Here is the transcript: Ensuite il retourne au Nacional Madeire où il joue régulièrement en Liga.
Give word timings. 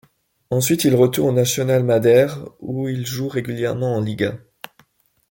Ensuite 0.49 0.83
il 0.83 0.95
retourne 0.95 1.29
au 1.29 1.37
Nacional 1.37 1.83
Madeire 1.83 2.43
où 2.59 2.89
il 2.89 3.05
joue 3.05 3.27
régulièrement 3.27 3.95
en 3.97 4.01
Liga. 4.01 4.35